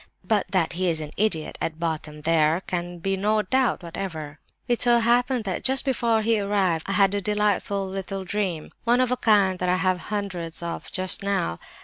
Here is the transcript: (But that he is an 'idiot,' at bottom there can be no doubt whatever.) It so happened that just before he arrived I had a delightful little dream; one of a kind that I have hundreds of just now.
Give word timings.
(But 0.23 0.47
that 0.49 0.73
he 0.73 0.89
is 0.89 0.99
an 0.99 1.11
'idiot,' 1.15 1.59
at 1.61 1.79
bottom 1.79 2.21
there 2.21 2.61
can 2.65 2.97
be 2.97 3.15
no 3.15 3.43
doubt 3.43 3.83
whatever.) 3.83 4.39
It 4.67 4.81
so 4.81 4.97
happened 4.97 5.43
that 5.43 5.63
just 5.63 5.85
before 5.85 6.23
he 6.23 6.39
arrived 6.39 6.85
I 6.89 6.93
had 6.93 7.13
a 7.13 7.21
delightful 7.21 7.87
little 7.87 8.23
dream; 8.25 8.71
one 8.83 8.99
of 8.99 9.11
a 9.11 9.15
kind 9.17 9.59
that 9.59 9.69
I 9.69 9.77
have 9.77 9.99
hundreds 10.09 10.63
of 10.63 10.91
just 10.91 11.21
now. 11.21 11.59